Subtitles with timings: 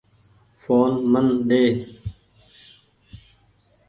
[0.61, 1.63] ڦون من ۮي۔